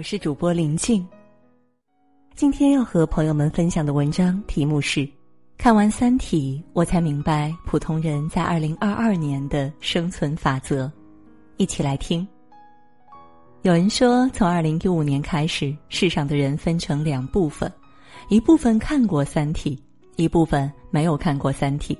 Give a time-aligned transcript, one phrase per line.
[0.00, 1.06] 我是主播林静。
[2.34, 5.06] 今天要和朋友们分享的文章题目是：
[5.58, 10.90] 看完《三体》，我才明白普通人在二零二二年的生存法则。
[11.58, 12.26] 一起来听。
[13.60, 17.70] 有人说，从二零一五年开始，世上的人分成两部分，
[18.30, 19.76] 一部分看过《三体》，
[20.16, 21.94] 一部分没有看过《三体》。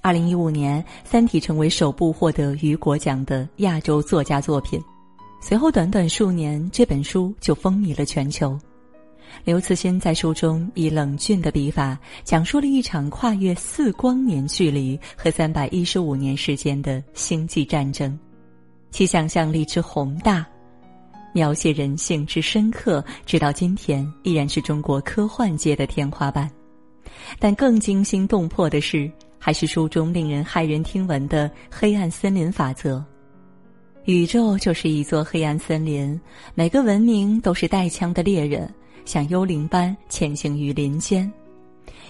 [0.00, 4.80] 二零一五年，《三体》成为首部获得雨果奖的亚洲作家作品。
[5.46, 8.58] 随后短短数年，这本书就风靡了全球。
[9.44, 18.18] 刘慈欣在书中以冷峻的笔法，讲述了一场跨越四光年距离和三百一十五年时间的星际战争，
[18.90, 20.46] 其想象力之宏大。
[21.34, 26.50] 描写人性之深刻，直到今天依然是中国科幻界的天花板。
[27.38, 33.04] 但更惊心动魄的是，还是书中令人骇人听闻的黑暗森林法则。
[34.06, 36.20] 宇宙就是一座黑暗森林，
[36.54, 38.68] 每个文明都是带枪的猎人，
[39.06, 41.30] 像幽灵般前行于林间。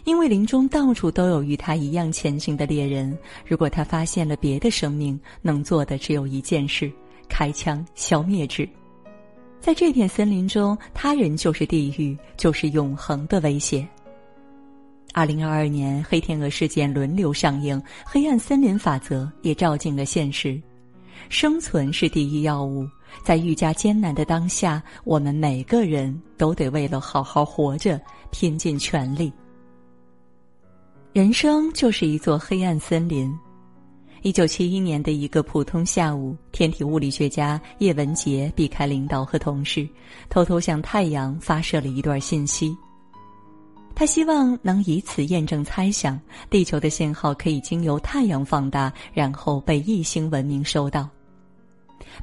[0.03, 6.91] 因为林中到处都有与他一样前行的猎人，如果他发现了别的生命，能做的只有一件事：
[7.29, 8.69] 开枪消灭之。
[9.61, 13.87] 在这片森林中，他人就是地狱，就是永恒的威胁。
[15.13, 20.61] 二零二二年，黑天鹅事件轮流上映，黑暗森林法则也照进了现实。
[21.29, 22.87] 生存是第一要务，
[23.25, 29.33] 在愈加艰难的当下，我们每个人都得为了好好活着，拼尽全力。
[31.13, 33.33] 人生就是一座黑暗森林。
[34.23, 39.87] 一九七一年的一个普通下午，天体物理学家叶文洁避开领导和同事，
[40.31, 42.75] 偷偷向太阳发射了一段信息。
[43.95, 51.09] 他希望能以此验证猜想：地球的信号可以经由太阳放大，然后被异星文明收到。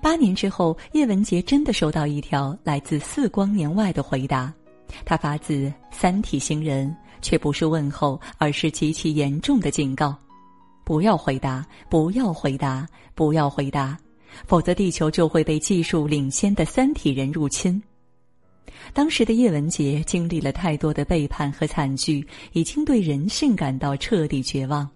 [0.02, 4.54] 八年之后，叶文洁真的收到一条来自四光年外的回答，
[5.06, 10.16] 他发自三体星人，却不是问候，而是极其严重的警告。
[10.84, 13.98] 不要回答，不要回答，不要回答，
[14.46, 17.82] 否则地球就会被技术领先的三体人入侵。
[18.94, 24.90] 当时的叶文洁经历了太多的背叛和惨剧，已经对人性感到彻底绝望。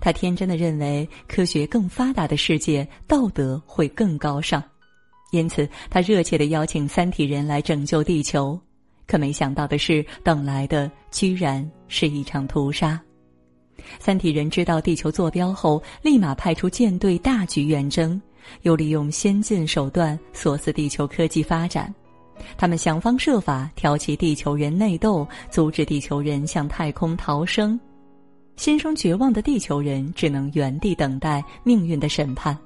[0.00, 4.62] 他天真的认为，科学更发达的世界，道德会更高尚，
[5.32, 8.58] 因此他热切的邀请三体人来拯救地球。
[9.08, 13.00] 可没想到的是，等来的居然是一场屠杀。
[13.98, 18.20] 三体人知道地球坐标后，立马派出舰队大举远征，
[18.62, 21.92] 又利用先进手段锁死地球科技发展。
[22.56, 27.78] 他们想方设法挑起地球人内斗，阻止地球人向太空逃生。
[28.56, 32.56] 心生绝望的地球人只能原地等待命运的审判。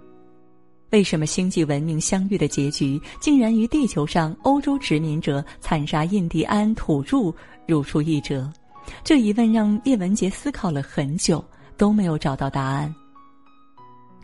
[0.91, 7.33] 为什么星际文明相遇的结局竟然与地球上欧洲殖民者惨杀印第安土著
[7.67, 8.51] 如出一辙？
[9.03, 11.45] 这疑问让叶文洁思考了很久，
[11.77, 12.95] 都没有找到答案。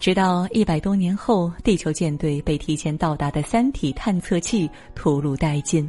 [0.03, 5.89] 直到一百多年后，地球舰队被提前到达的三体探测器屠戮殆尽，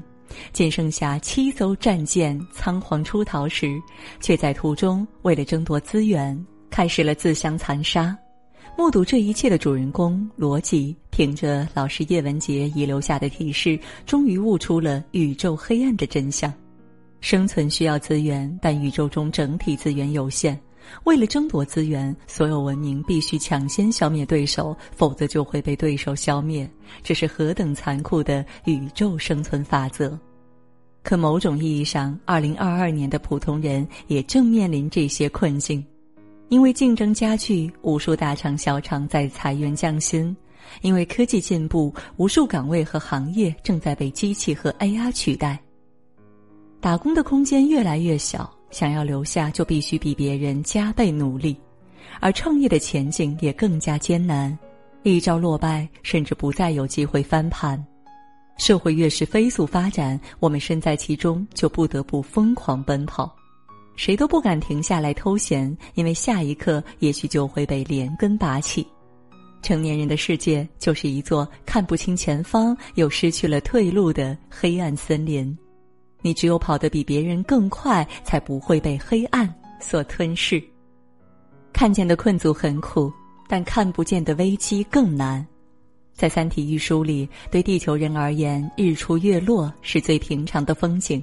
[0.52, 3.76] 仅剩下七艘战舰仓皇出逃时，
[4.20, 8.16] 却在途中为了争夺资源，开始了自相残杀。
[8.78, 16.54] 目睹这一切的主人公罗辑，凭着老师叶文洁遗留下的提示，终于悟出了宇宙黑暗的真相。
[17.20, 20.56] 生存需要资源，但宇宙中整体资源有限。
[21.04, 26.70] 为了争夺资源，所有文明必须抢先消灭对手，否则就会被对手消灭。
[27.02, 30.18] 这是何等残酷的宇宙生存法则！
[31.02, 35.86] 可某种意义上，二零二二年的普通人也正面临这些困境，
[36.48, 40.34] 因为竞争加剧，无数大厂小厂在裁员降薪；
[40.82, 45.60] 因为科技进步，无数岗位和行业正在被机器和 AI 取代。
[46.80, 51.56] 打工的空间越来越小，想要留下就必须比别人加倍努力，
[52.20, 54.58] 而创业的前景也更加艰难，
[55.04, 57.82] 一朝落败，甚至不再有机会翻盘。
[58.58, 63.34] 社会越是飞速发展，我们身在其中就不得不疯狂奔跑，
[63.96, 68.86] 谁都不敢停下来偷闲，因为下一刻也许就会被连根拔起。
[69.62, 75.58] 成年人的世界就是一座看不清前方又失去了退路的黑暗森林。
[76.24, 80.60] 你只有跑得比别人更快，才不会被黑暗所吞噬。
[81.72, 83.12] 看见的困阻很苦，
[83.48, 85.46] 但看不见的危机更难。
[86.14, 91.20] 在《三体》一书里，对地球人而言，日出月落是最平常的风景；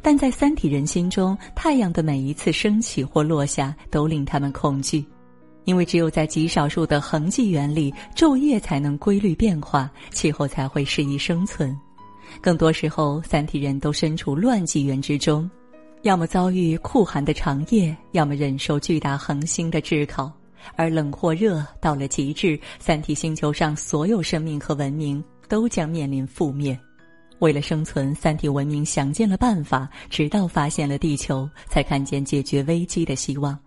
[0.00, 5.04] 但在三体人心中，太阳的每一次升起或落下都令他们恐惧，
[5.64, 11.78] 因为只有在极少数的恒纪元里，昼夜才能规律变化，气候才会适宜生存。
[12.40, 15.50] 更多时候，三体人都身处乱纪元之中，
[16.02, 20.32] 要么遭遇酷寒的长夜，要么忍受巨大恒星的炙烤。
[20.76, 26.78] 而冷或热到了极致，三体星球上所有生命和文明都将面临覆灭。
[27.38, 33.58] 为了生存，三体文明想尽了办法，直到发现了地球，才看见解决危机的希望。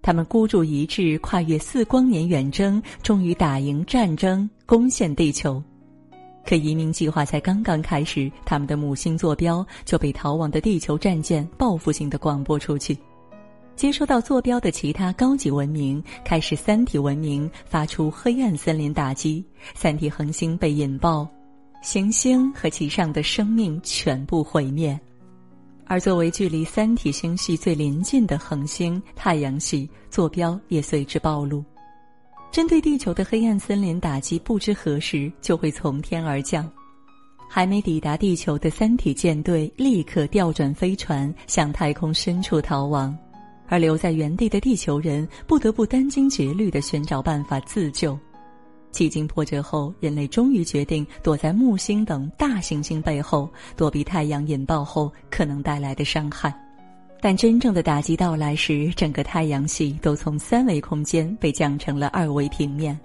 [0.00, 5.62] 他们孤注一掷，跨越四光年远征，终于打赢战争，攻陷地球。
[6.46, 12.96] 可移民计划才刚刚开始，他们的母星坐标就被逃亡的地球战舰报复性的广播出去。
[13.76, 19.44] 接收到坐标的其他高级文明开始三体文明发出黑暗森林打击，
[19.74, 21.26] 三体恒星被引爆。
[21.82, 25.00] 行星和其上的生命全部毁灭，
[25.86, 31.64] 而作为距离三体星系最临近的恒星太阳系坐标也随之暴露。
[32.52, 36.68] 针对地球的黑暗森林打击，不知何时就会从天而降。
[37.48, 43.16] 还没抵达地球的三体舰队立刻调转飞船向太空深处逃亡，
[43.68, 48.18] 而留在原地的地球人不得不殚精竭虑地寻找办法自救。
[48.90, 56.52] 几经波折后，人类终于决定躲在木星等大行星背后，躲避太阳引爆后可能带来的伤害。
[57.20, 62.98] 但真正的打击到来时，整个太阳系都从三维空间被降成了二维平面，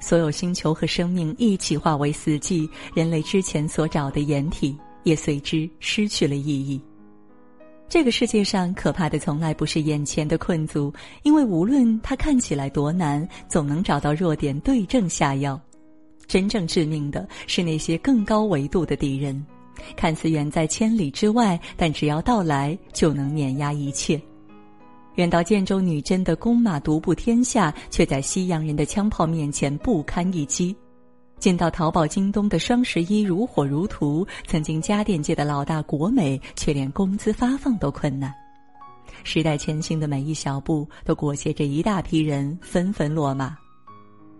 [0.00, 6.80] 所有星球和生命一起化为死寂，人类之前所找的掩体也随之失去了意义。
[7.88, 15.58] 这个世界上可怕的从来不是眼前的困阻，因为无论它看起来多难，总能找到弱点对症下药。
[16.26, 19.44] 真正致命的是那些更高维度的敌人，
[19.96, 24.20] 看似远在千里之外，但只要到来就能碾压一切。
[25.14, 30.74] 远到建州女真的弓马独步天下，却在西洋人的枪炮面前不堪一击。
[31.38, 38.34] 近到淘宝、京东的双十一如火如荼，曾经家电界的老大国美却连工资发放都困难。
[39.22, 43.56] 时代前行的每一小步，都裹挟着一大批人纷纷落马。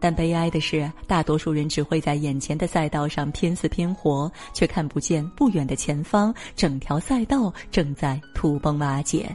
[0.04, 9.34] 但悲哀的是，大多数人只会在眼前的赛道上拼死拼活，却看不见不远的前方，整条赛道正在土崩瓦解。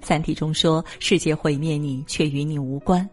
[0.00, 3.08] 三体中说：“世界毁灭你，却与你无关。”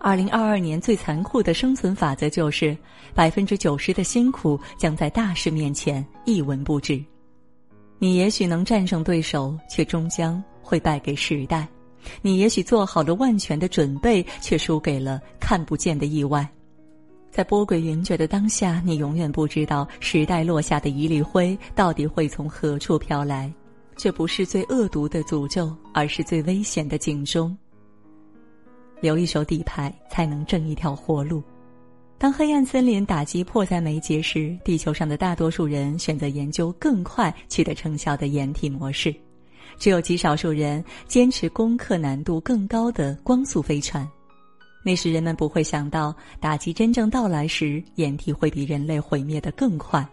[0.00, 2.74] 二零二二年最残酷的生存法则就是，
[3.14, 7.04] 百分之九十的辛苦将在大事面前一文不值。
[7.98, 11.68] 你也许能战胜对手，却终将会败给时代；
[12.22, 16.48] 你也许做好了万全的准备，却输给了看不见的意外。
[17.30, 23.52] 在波诡云谲的当下，你永远不知道时代落下的一粒灰到底会从何处飘来。
[23.94, 27.56] 这不是最恶毒的诅咒，而是最危险的警钟。
[29.00, 31.42] 留一手底牌，才能挣一条活路。
[32.18, 39.14] 当黑暗森林打击迫在眉睫时，地球上的大多数人选择研究更快取得成效的掩体模式，
[39.78, 44.08] 只有极少数人坚持攻克难度更高的光速飞船。
[44.84, 50.06] 那时人们不会想到，打击真正到来时，掩体会比人类毁灭的更快。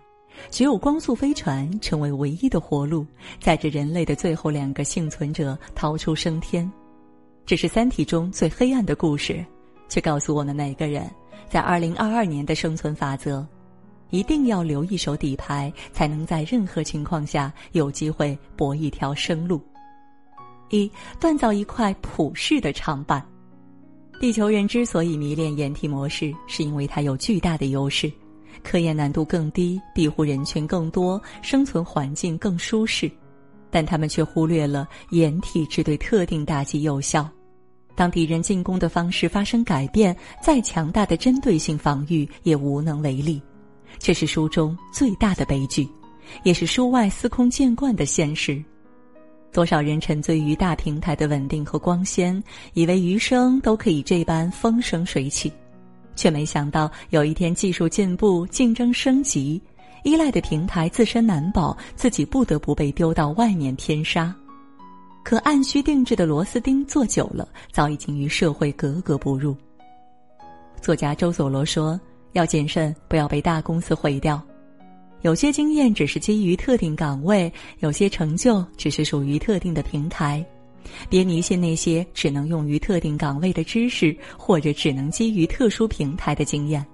[0.50, 3.05] 只有光速飞船成为唯一的活路，
[3.39, 6.69] 载着人类的最后两个幸存者逃出升天。
[7.45, 9.45] 这是《三体》中最黑暗的故事，
[9.88, 11.07] 却告诉我们每个人，
[11.49, 13.45] 在二零二二年的生存法则：
[14.13, 19.59] 一定要留一手底牌，才能在任何情况下有机会搏一条生路。
[20.69, 20.89] 一
[21.19, 23.25] 锻造一块普世的长板。
[24.19, 28.11] 地球人之所以迷恋掩体模式，是因为它有巨大的优势：
[28.61, 33.11] 科研难度更低，庇护人群更多，生存环境更舒适。
[33.71, 37.27] 但他们却忽略了掩体只对特定打击有效。
[37.95, 43.41] 当敌人进攻的方式发生改变，再强大的针对性防御也无能为力。
[44.00, 45.88] 却是书中最大的悲剧，
[46.44, 48.64] 也是书外司空见惯的现实。
[49.52, 55.54] 多少人沉醉于大平台的稳定和光鲜，以为余生都可以这般风生水起，
[56.16, 59.62] 却没想到有一天技术进步、竞争升级。
[60.04, 64.35] 依赖的平台自身难保，自己不得不被丢到外面天杀。
[65.23, 69.56] 可按需定制的螺丝钉做久了，早已经与社会格格不入。
[70.81, 71.97] 作家周佐罗说
[72.33, 74.42] ：“要谨慎，不要被大公司毁掉。
[75.21, 80.45] 有些经验只是基于特定岗位，有些成就只是属于特定的平台。
[81.09, 86.85] 别迷信那些只能用于特定岗位的知识，或者只能基于特殊平台的经验。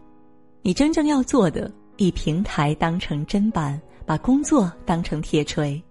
[0.62, 1.70] 你真正要做的。”
[2.02, 5.84] 以平台当成砧板，把工作当成铁锤，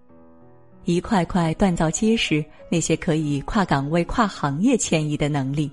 [0.85, 5.71] 一块块锻造结实那些可以跨岗位、跨行业迁移的能力。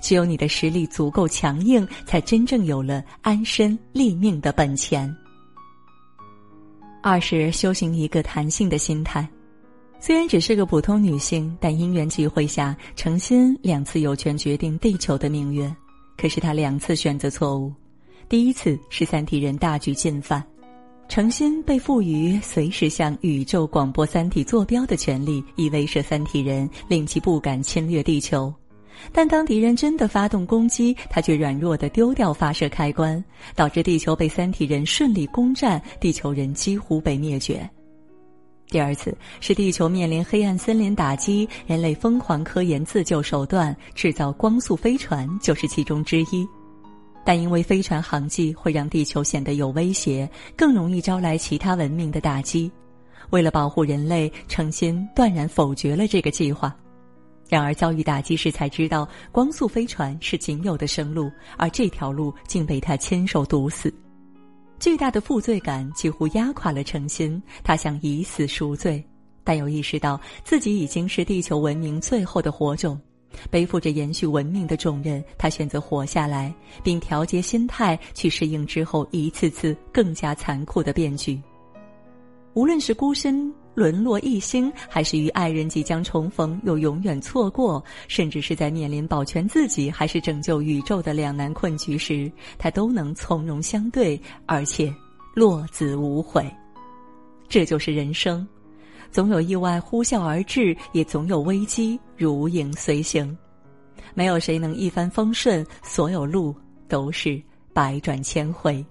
[0.00, 5.14] 只有你的实力足够强硬，才真正有了安身立命的本钱。
[7.02, 9.28] 二是修行一个弹性的心态。
[10.00, 15.74] 虽然只是个普通女性，但因缘际会下，诚心两次有权决定地球的命运。
[16.16, 17.72] 可是她两次选择错误。
[18.28, 20.44] 第一次是三体人大举进犯，
[21.08, 28.52] 诚心被赋予随时向宇宙广播三体坐标的权利，以威慑三体人，令其不敢侵略地球。
[29.12, 33.22] 但当敌人真的发动攻击，他却软弱的丢掉发射开关，
[33.54, 37.68] 导致地球被三体人顺利攻占，地球人几乎被灭绝。
[38.70, 46.46] 第二次是地球面临黑暗森林打击，人类疯狂科研自救手段，制造光速飞船就是其中之一。
[47.24, 52.70] 但因为飞船航迹会让地球显得有威胁，更容易招来其他文明的打击。
[53.30, 56.74] 为了保护人类，诚心断然否决了这个计划。
[57.48, 63.92] 然而遭遇打击时才知道，光速飞船是仅有的生路，而这条路竟被他亲手堵死。
[64.78, 69.02] 巨大的负罪感几乎压垮了诚心，他想以死赎罪，
[69.42, 73.00] 但又意识到自己已经是地球文明最后的火种，
[73.50, 81.40] 背负着延续文明的重任，他选择活下来，并调节心态去适应之后一次次更加残酷的变局。
[82.52, 83.52] 无论是孤身。
[83.78, 94.92] 沦落一星，还是与爱人即将重逢又永远错过，甚至是在面临保全自己还是拯救宇宙的两难困局时，他都能从容相对，而且
[95.32, 96.44] 落子无悔。
[97.48, 98.44] 这就是人生，
[99.12, 103.38] 总有意外呼啸而至，也总有危机如影随形。
[104.12, 106.52] 没有谁能一帆风顺，所有路
[106.88, 107.40] 都是
[107.72, 108.84] 百转千回。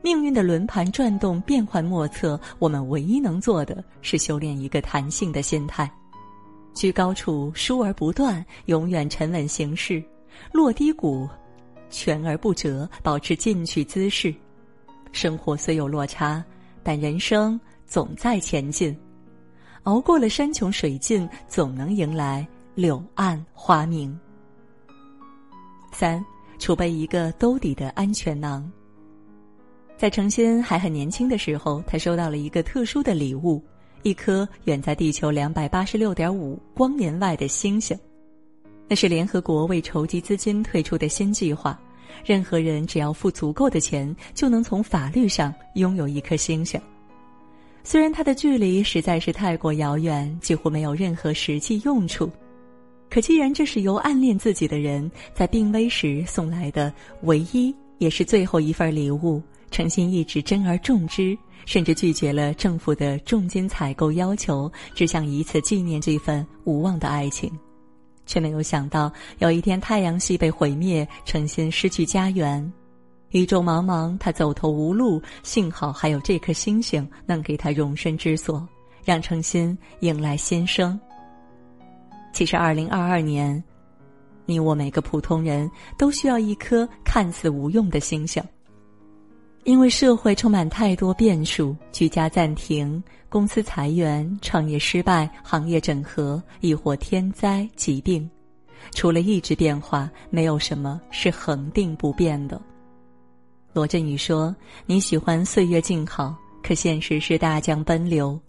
[0.00, 2.38] 命运的轮盘转动，变幻莫测。
[2.58, 5.90] 我们唯一能做的是修炼一个弹性的心态，
[6.72, 10.00] 居高处疏而不断，永远沉稳行事；
[10.52, 11.28] 落低谷，
[11.90, 14.32] 全而不折，保持进取姿势。
[15.10, 16.44] 生活虽有落差，
[16.82, 18.96] 但人生总在前进。
[19.82, 24.16] 熬过了山穷水尽，总能迎来柳暗花明。
[25.90, 26.24] 三，
[26.58, 28.70] 储备一个兜底的安全囊。
[29.98, 33.60] 在程心还很年轻的时候，他收到了一个特殊的礼物——
[34.04, 37.98] 一颗远在地球两百八十六点五光年外的星星。
[38.86, 41.76] 那是联合国为筹集资金推出的新计划，
[42.24, 46.80] 任何人只要付足够的钱，就能从法律上拥有一颗星星。
[47.82, 52.30] 虽然它的距离实在是太过遥远，几乎没有任何实际用处，
[53.10, 59.42] 可既然这是由暗恋自己的人在病危时送来的唯一也是最后一份礼物。
[59.70, 67.52] 诚心一直珍而重之，甚至拒绝了政府的重金采购要求，只想以此纪念这份无望的爱情，
[68.26, 72.72] 却没有想到有一天太阳系被毁灭，诚心失去家园，
[73.30, 78.66] 宇宙茫茫，他走投无路，幸好还有这颗星星能给他容身之所，
[79.04, 80.98] 让诚心迎来新生。
[82.32, 83.62] 其实，二零二二年，
[84.46, 88.42] 你我每个普通人都需要一颗看似无用的星星。
[89.64, 98.28] 因为社会充满太多变数，居家暂停、公司裁员、创业失败、行业整合，亦或天灾疾病，
[98.94, 102.58] 除了意志变化，没有什么是恒定不变的。
[103.74, 108.40] 罗振宇说：“你喜欢岁月静好，可现实是大江奔流。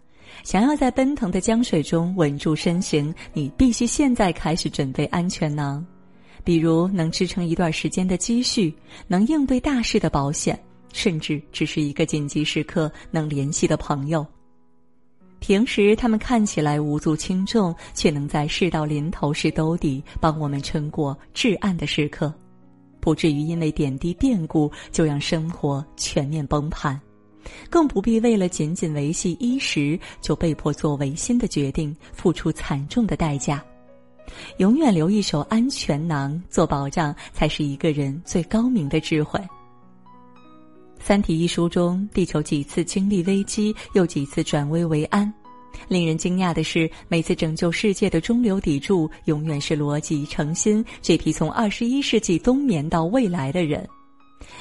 [0.44, 5.86] 想要在奔腾的江水中稳住身形，你必须现在开始准备安全囊，
[6.46, 8.74] 比如能支撑一段时间的积蓄，
[9.08, 10.58] 能应对大事的保险。”
[10.92, 14.26] 甚至只是一个紧急时刻能联系的朋友。
[15.40, 22.34] 平时他们看起来无足轻重，却能在事到临头时兜底，帮我们撑过至暗的时刻，
[23.00, 27.00] 不至于因为点滴变故就让生活全面崩盘，
[27.70, 33.64] 更不必为了仅仅维系衣食就被迫做违心的决定，付出惨重的代价。
[34.58, 39.40] 永远留一手安全囊做保障，才是一个人最高明的智慧。
[41.00, 45.32] 《三体》一书中，地球几次经历危机，又几次转危为安。
[45.88, 53.88] 令人惊讶的是，每次拯救世界的中流砥柱，永远是逻辑诚心这批从二十一世纪冬眠到未来的人。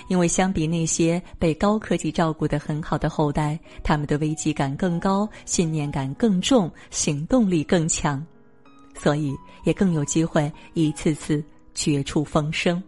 [0.09, 8.25] 因为相比那些被高科技照顾的很好的后代，他们的危机感更高，信念感更重，行动力更强，
[8.95, 11.43] 所以也更有机会一次次
[11.75, 12.83] 绝处逢生。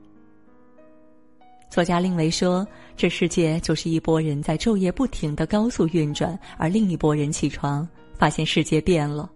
[1.70, 9.30] 作家令维说：“这世界就是一拨人在昼夜不停的高速运转，而另一拨人起床，发现世界变了。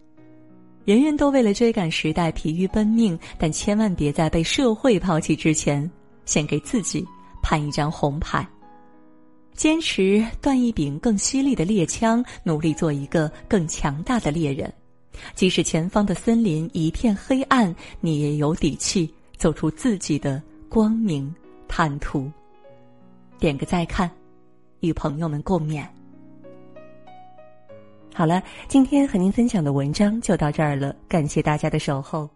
[0.84, 5.88] 人人都为了追赶时代疲于奔命，但千万别在被社会抛弃之前，
[6.26, 7.06] 先给自己
[7.40, 8.46] 判一张红牌。
[9.54, 14.70] 坚持断一柄更犀利的猎枪，努力做一个更强大的猎人。
[15.36, 21.32] 即使前方的森林一片黑暗，你也有底气走出自己的光明
[21.76, 22.31] 坦途。
[23.37, 24.09] 点个再看，
[24.78, 25.85] 与朋友们共勉。
[28.14, 32.31] 好了，今天和您分享的文章就到这儿了，感谢大家的守候。